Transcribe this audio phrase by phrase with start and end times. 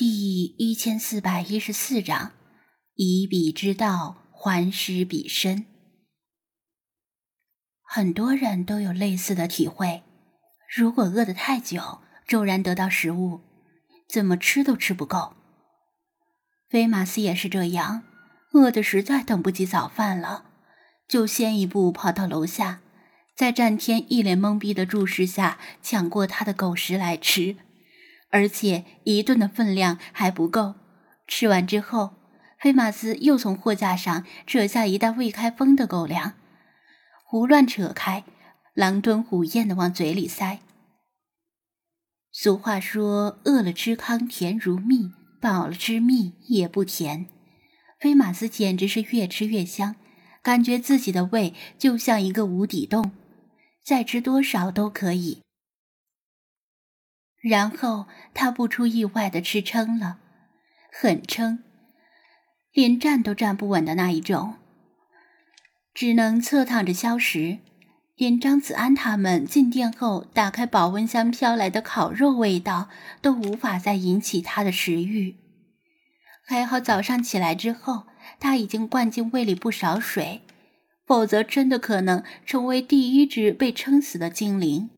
[0.00, 2.32] 第一千四百一十四章，
[2.94, 5.66] 以彼之道还施彼身。
[7.82, 10.02] 很多人都有类似的体会：
[10.74, 13.42] 如果饿得太久，骤然得到食物，
[14.08, 15.34] 怎么吃都吃不够。
[16.70, 18.02] 菲马斯也是这样，
[18.54, 20.46] 饿得实在等不及早饭了，
[21.06, 22.80] 就先一步跑到楼下，
[23.36, 27.56] 在战天一脸懵逼的注视下，抢过他的狗食来吃。
[28.30, 30.74] 而且一顿的分量还不够，
[31.26, 32.14] 吃完之后，
[32.58, 36.34] 菲马斯又从货架上扯下一袋未开封的狗粮，
[37.24, 38.24] 胡乱扯开，
[38.74, 40.60] 狼吞虎咽的往嘴里塞。
[42.32, 47.26] 俗话说：“饿了吃糠甜如蜜，饱了吃蜜也不甜。”
[47.98, 49.96] 菲马斯简直是越吃越香，
[50.40, 53.10] 感觉自己的胃就像一个无底洞，
[53.84, 55.42] 再吃多少都可以。
[57.40, 60.18] 然后他不出意外的吃撑了，
[60.92, 61.64] 很撑，
[62.72, 64.56] 连站都站不稳的那一种，
[65.94, 67.58] 只能侧躺着消食。
[68.16, 72.90] 连张子安他们进店后打开保温箱飘来的烤肉味道，
[73.22, 75.36] 都无法再引起他的食欲。
[76.44, 78.02] 还好早上起来之后，
[78.38, 80.42] 他已经灌进胃里不少水，
[81.06, 84.90] 否则真的可能成为第一只被撑死的精灵。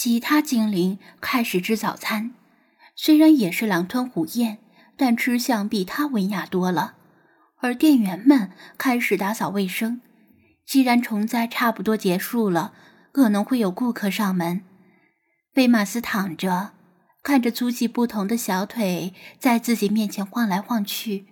[0.00, 2.32] 其他精灵开始吃早餐，
[2.94, 4.58] 虽然也是狼吞虎咽，
[4.96, 6.94] 但吃相比他文雅多了。
[7.56, 10.00] 而店员们开始打扫卫生。
[10.64, 12.72] 既然虫灾差不多结束了，
[13.10, 14.62] 可能会有顾客上门。
[15.52, 16.74] 贝马斯躺着，
[17.24, 21.26] 看着粗细不同的小腿在自己面前晃来晃去，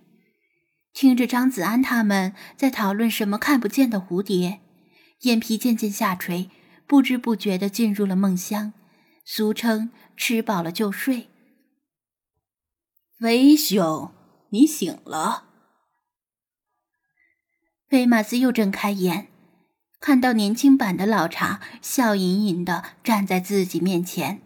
[0.93, 4.59] 听着张子安他们在讨论什么看不见的蝴蝶，
[5.21, 6.49] 眼皮渐渐下垂。
[6.87, 8.73] 不知不觉的进入了梦乡，
[9.25, 11.27] 俗称吃饱了就睡。
[13.19, 14.11] 飞兄，
[14.49, 15.43] 你醒了。
[17.89, 19.27] 菲马斯又睁开眼，
[19.99, 24.41] 看到年轻版的老茶笑盈盈的站在自己面前。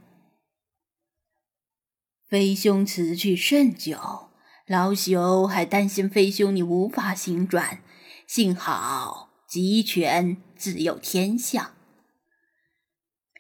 [2.28, 4.30] 飞兄此去甚久，
[4.66, 7.84] 老朽还担心飞兄你无法行转，
[8.26, 11.74] 幸好集权自有天相。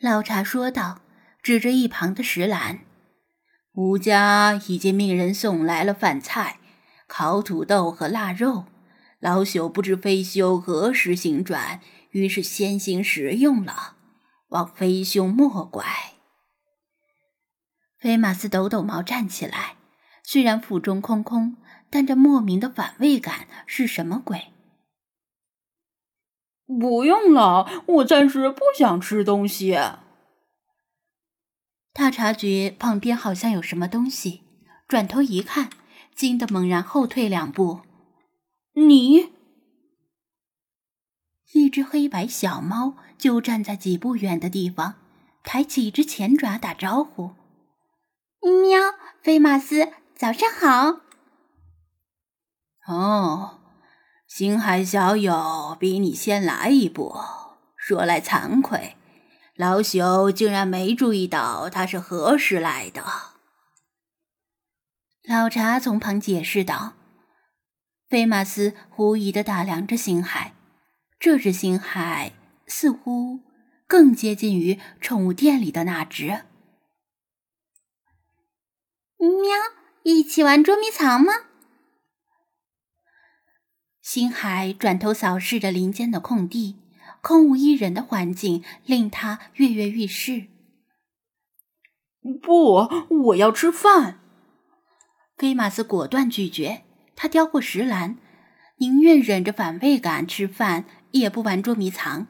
[0.02, 1.02] 老茶说道，
[1.44, 2.80] 指着一旁的石兰
[3.74, 6.58] ：“吴家已经命人送来了饭菜，
[7.06, 8.66] 烤土豆和腊肉。
[9.20, 13.96] 老朽不知飞兄何时行转，于是先行食用了，
[14.48, 15.86] 望飞兄莫怪。”
[18.02, 19.76] 菲马斯抖抖毛站起来，
[20.24, 21.58] 虽然腹中空空，
[21.92, 24.48] 但这莫名的反胃感是什么鬼？
[26.80, 29.78] 不用了，我暂时不想吃东西。
[31.94, 34.44] 他察觉旁边好像有什么东西，
[34.88, 35.70] 转头一看，
[36.16, 37.82] 惊得猛然后退两步。
[38.74, 39.34] 你，
[41.54, 44.96] 一只黑白小猫就站在几步远的地方，
[45.44, 47.32] 抬起一只前爪打招呼
[48.42, 48.80] ：“喵，
[49.22, 51.02] 菲马斯，早上好。”
[52.88, 53.61] 哦。
[54.34, 57.14] 星海小友比你先来一步，
[57.76, 58.96] 说来惭愧，
[59.56, 63.04] 老朽竟然没注意到他是何时来的。
[65.24, 66.94] 老茶从旁解释道。
[68.08, 70.54] 菲马斯狐疑的打量着星海，
[71.20, 72.32] 这只星海
[72.66, 73.42] 似乎
[73.86, 76.46] 更接近于宠物店里的那只。
[79.18, 79.58] 喵，
[80.04, 81.34] 一起玩捉迷藏吗？
[84.02, 86.78] 星海转头扫视着林间的空地，
[87.22, 90.48] 空无一人的环境令他跃跃欲试。
[92.42, 92.88] 不，
[93.26, 94.20] 我要吃饭。
[95.38, 96.84] 菲马斯果断拒绝。
[97.16, 98.18] 他叼过石兰，
[98.78, 102.26] 宁愿忍着反胃感吃饭，也不玩捉迷藏。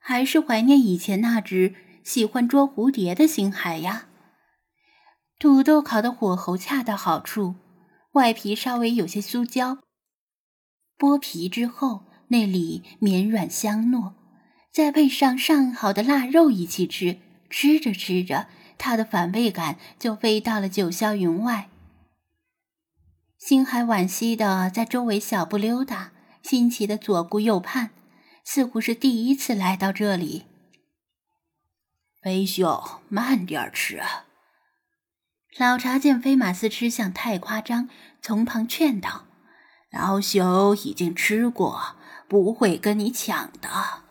[0.00, 4.08] 还是怀念以前那只喜欢捉蝴蝶的星海呀。
[5.38, 7.54] 土豆烤的火候恰到好处，
[8.12, 9.78] 外皮稍微有些酥焦。
[10.98, 14.14] 剥皮之后，那里绵软香糯，
[14.72, 17.18] 再配上上好的腊肉一起吃，
[17.48, 21.68] 吃着吃着，他的反胃感就飞到了九霄云外。
[23.38, 26.10] 星海惋惜的在周围小步溜达，
[26.42, 27.90] 新奇的左顾右盼，
[28.44, 30.46] 似乎是第一次来到这里。
[32.20, 34.02] 飞兄，慢点吃。
[35.56, 37.88] 老茶见飞马斯吃相太夸张，
[38.20, 39.27] 从旁劝道。
[39.98, 41.96] 老朽已经吃过，
[42.28, 44.04] 不会跟你抢的。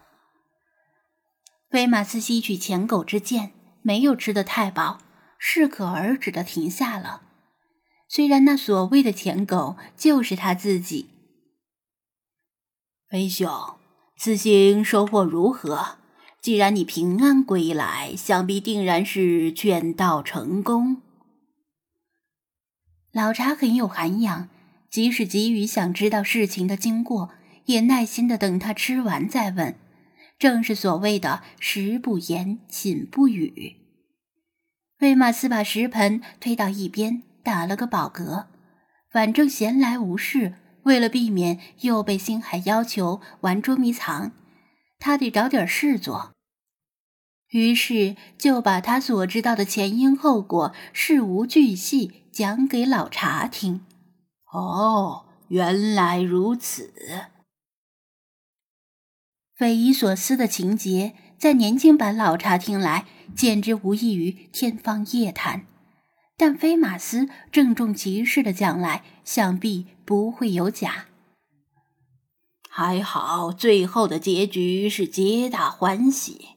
[1.69, 3.54] 菲马斯吸取舔狗之剑，
[3.84, 5.00] 没有吃得太饱，
[5.39, 7.22] 适可而止的停下了。
[8.10, 11.07] 虽然那所谓的舔狗就是他自己。
[13.10, 13.50] 飞兄，
[14.18, 16.00] 此行收获如何？
[16.42, 21.01] 既然你平安归来，想必定然是劝道成功。
[23.13, 24.50] 老茶很有涵养，
[24.89, 27.31] 即使急于想知道事情的经过，
[27.66, 29.75] 也耐心的等他吃完再问。
[30.39, 33.78] 正是所谓的“食不言，寝不语”。
[35.01, 38.45] 魏玛斯把食盆推到一边，打了个饱嗝。
[39.12, 40.54] 反正闲来无事，
[40.84, 44.31] 为了避免又被星海要求玩捉迷藏，
[45.00, 46.34] 他得找点事做。
[47.50, 53.87] 于是就把他所知道的前因后果事无巨细讲给老茶听。
[54.51, 56.94] 哦，原来如此。
[59.55, 65.65] 匪夷所思的情节，在年轻版老茶听来，简直无异于天方夜谭。
[66.38, 71.07] 但菲马斯郑重其事的讲来，想必不会有假。
[72.69, 76.50] 还好，最后的结局是皆大欢喜。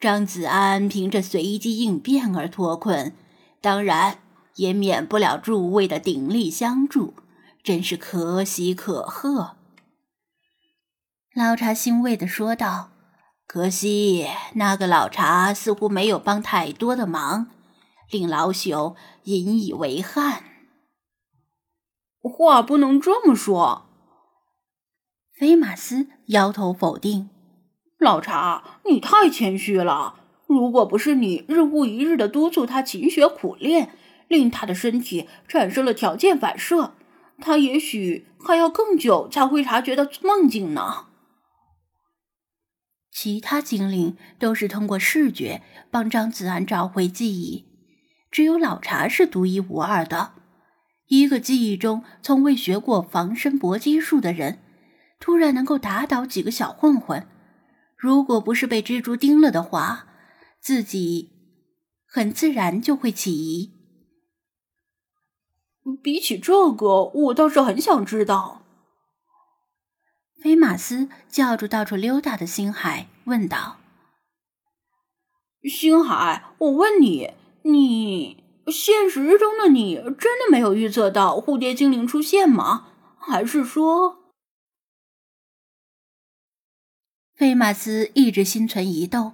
[0.00, 3.14] 张子安凭着随机应变而脱困，
[3.60, 4.18] 当然
[4.56, 7.14] 也免不了诸位的鼎力相助，
[7.62, 9.56] 真是可喜可贺。
[11.34, 12.90] 老茶欣慰的说道
[13.46, 17.48] ：“可惜那个老茶似乎没有帮太多的忙，
[18.10, 18.94] 令老朽
[19.24, 20.44] 引以为憾。”
[22.20, 23.86] 话不能这么说。
[25.34, 27.30] 菲马斯摇头否定。
[27.98, 30.16] 老茶，你太谦虚了。
[30.46, 33.96] 如果不是你日复一日的督促他勤学苦练，
[34.32, 36.94] 令他的身体产生了条件反射，
[37.38, 41.08] 他也许还要更久才会察觉到梦境呢。
[43.10, 47.66] 其他精灵都是通过视觉帮张子安找回记忆，
[48.30, 50.32] 只有老茶是独一无二的。
[51.08, 54.60] 一个记忆中从未学过防身搏击术的人，
[55.20, 57.28] 突然能够打倒几个小混混。
[57.98, 60.06] 如果不是被蜘蛛叮了的话，
[60.58, 61.32] 自己
[62.06, 63.81] 很自然就会起疑。
[66.02, 68.62] 比起这个，我倒是很想知道。
[70.42, 73.76] 菲马斯叫住到处溜达的星海，问道
[75.62, 77.32] ：“星海，我问你，
[77.62, 82.88] 你现实中的你真的没有预测到蝴蝶精灵出现吗？
[83.18, 84.18] 还是说？”
[87.34, 89.32] 菲马斯一直心存疑窦，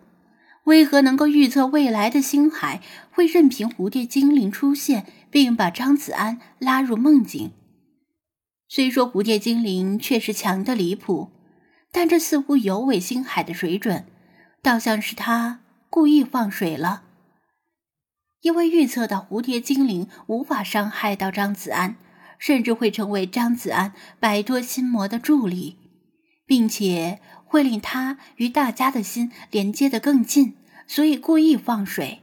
[0.68, 7.52] 为何能够预测未来的星海会任凭蝴蝶精灵出现，并把张子安拉入梦境？
[8.68, 11.30] 虽说蝴蝶精灵确实强的离谱，
[11.90, 14.04] 但这似乎有违星海的水准，
[14.62, 17.04] 倒像是他故意放水了。
[18.42, 21.96] 因为预测到蝴蝶精灵无法伤害到张子安，
[22.38, 25.78] 甚至会成为张子安摆脱心魔的助力，
[26.44, 27.22] 并且。
[27.48, 30.56] 会令他与大家的心连接得更近，
[30.86, 32.22] 所以故意放水。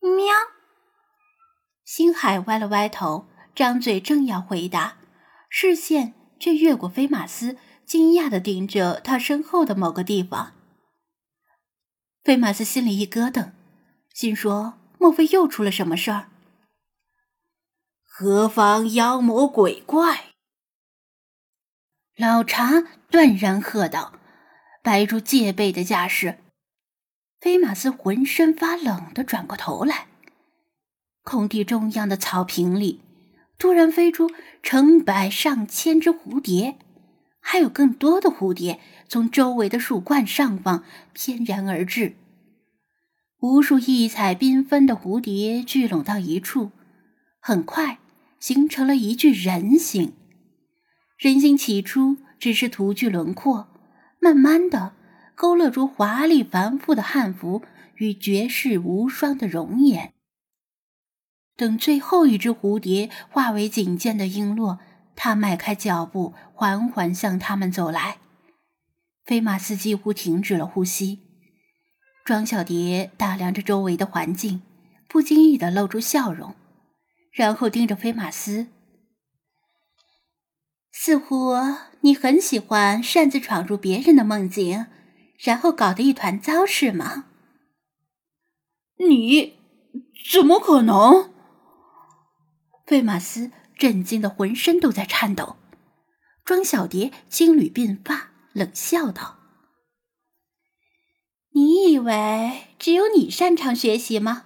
[0.00, 0.34] 喵！
[1.84, 4.98] 星海歪了歪头，张嘴正要回答，
[5.48, 7.56] 视线却越过菲马斯，
[7.86, 10.52] 惊讶的盯着他身后的某个地方。
[12.22, 13.52] 菲马斯心里一咯噔，
[14.12, 16.28] 心说：莫非又出了什么事儿？
[18.02, 20.33] 何方妖魔鬼怪？
[22.16, 24.12] 老茶断然喝道，
[24.84, 26.38] 摆出戒备的架势。
[27.40, 30.06] 菲马斯浑身发冷的转过头来，
[31.24, 33.00] 空地中央的草坪里，
[33.58, 34.30] 突然飞出
[34.62, 36.76] 成百上千只蝴蝶，
[37.40, 38.78] 还有更多的蝴蝶
[39.08, 42.14] 从周围的树冠上方翩然而至。
[43.40, 46.70] 无数异彩缤纷的蝴蝶聚拢到一处，
[47.40, 47.98] 很快
[48.38, 50.12] 形成了一具人形。
[51.16, 53.68] 人形起初只是图具轮廓，
[54.20, 54.94] 慢慢的
[55.34, 57.62] 勾勒出华丽繁复的汉服
[57.96, 60.12] 与绝世无双的容颜。
[61.56, 64.78] 等最后一只蝴蝶化为锦箭的璎珞，
[65.14, 68.18] 他迈开脚步，缓缓向他们走来。
[69.24, 71.20] 菲马斯几乎停止了呼吸。
[72.24, 74.62] 庄小蝶打量着周围的环境，
[75.08, 76.54] 不经意的露出笑容，
[77.30, 78.66] 然后盯着菲马斯。
[80.96, 81.54] 似乎
[82.02, 84.86] 你很喜欢擅自闯入别人的梦境，
[85.38, 87.26] 然后搞得一团糟，是吗？
[88.98, 89.58] 你
[90.32, 91.32] 怎么可能？
[92.86, 95.56] 费马斯震惊的浑身都在颤抖。
[96.44, 99.38] 庄小蝶青缕鬓发，冷笑道
[101.54, 104.44] ：“你以为只有你擅长学习吗？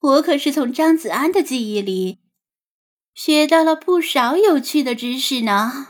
[0.00, 2.18] 我可是从张子安的记忆里
[3.14, 5.88] 学到了不少有趣的知识呢。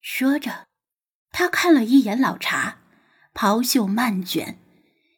[0.00, 0.66] 说着，
[1.30, 2.78] 他看了一眼老茶，
[3.34, 4.58] 袍袖漫卷，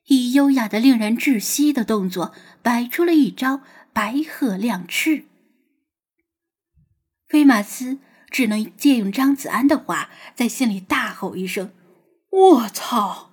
[0.06, 5.26] 以优雅的令人窒息的动作摆出了一招白鹤亮翅。
[7.28, 11.72] 菲马斯只能借用张子安的话，在心里大吼一声
[12.30, 13.29] ：“我操！”